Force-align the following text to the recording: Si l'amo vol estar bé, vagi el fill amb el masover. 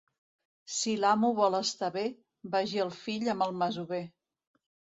Si 0.75 0.93
l'amo 1.01 1.29
vol 1.41 1.57
estar 1.59 1.91
bé, 1.99 2.07
vagi 2.57 2.83
el 2.89 2.91
fill 3.05 3.31
amb 3.37 3.49
el 3.51 3.57
masover. 3.63 4.05